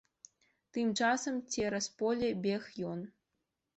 [0.77, 2.63] Тым часам цераз поле бег
[2.93, 2.99] ён.